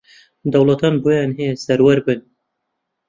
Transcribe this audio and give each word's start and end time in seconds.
دەوڵەتان 0.51 0.95
بۆیان 1.03 1.31
ھەیە 1.37 1.53
سەروەر 1.65 1.99
بن 2.05 2.19